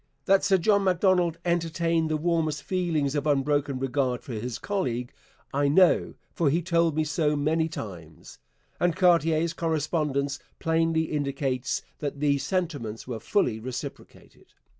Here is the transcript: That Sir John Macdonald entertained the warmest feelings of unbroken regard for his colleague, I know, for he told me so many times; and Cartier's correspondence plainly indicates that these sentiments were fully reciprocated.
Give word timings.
That 0.25 0.43
Sir 0.43 0.57
John 0.57 0.83
Macdonald 0.83 1.37
entertained 1.45 2.09
the 2.09 2.17
warmest 2.17 2.63
feelings 2.63 3.13
of 3.13 3.27
unbroken 3.27 3.77
regard 3.77 4.23
for 4.23 4.33
his 4.33 4.57
colleague, 4.57 5.13
I 5.53 5.67
know, 5.67 6.15
for 6.33 6.49
he 6.49 6.63
told 6.63 6.95
me 6.95 7.03
so 7.03 7.35
many 7.35 7.69
times; 7.69 8.39
and 8.79 8.95
Cartier's 8.95 9.53
correspondence 9.53 10.39
plainly 10.57 11.03
indicates 11.03 11.83
that 11.99 12.19
these 12.19 12.41
sentiments 12.43 13.07
were 13.07 13.19
fully 13.19 13.59
reciprocated. 13.59 14.53